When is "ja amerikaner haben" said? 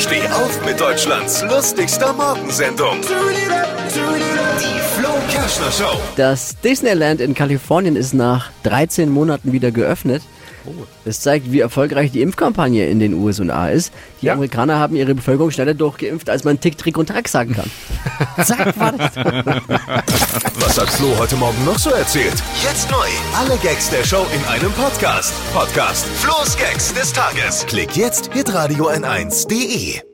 14.26-14.96